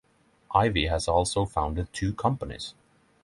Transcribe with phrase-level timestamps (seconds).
[0.55, 2.73] Ivey has also founded two companies.